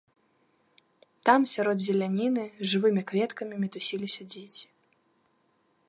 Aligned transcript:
Там, 1.29 1.41
сярод 1.53 1.77
зеляніны, 1.87 2.45
жывымі 2.73 3.01
кветкамі 3.13 3.55
мітусіліся 3.65 4.21
дзеці. 4.35 4.65